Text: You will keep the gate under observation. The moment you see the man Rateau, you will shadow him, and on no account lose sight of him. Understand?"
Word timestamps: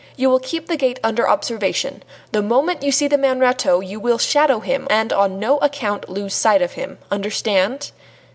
You 0.17 0.31
will 0.31 0.39
keep 0.39 0.65
the 0.65 0.77
gate 0.77 0.99
under 1.03 1.29
observation. 1.29 2.01
The 2.31 2.41
moment 2.41 2.81
you 2.81 2.91
see 2.91 3.07
the 3.07 3.19
man 3.19 3.39
Rateau, 3.39 3.81
you 3.81 3.99
will 3.99 4.17
shadow 4.17 4.59
him, 4.59 4.87
and 4.89 5.13
on 5.13 5.37
no 5.37 5.59
account 5.59 6.09
lose 6.09 6.33
sight 6.33 6.63
of 6.63 6.71
him. 6.71 6.97
Understand?" 7.11 7.91